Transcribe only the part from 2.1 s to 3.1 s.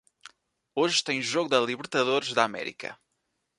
da América.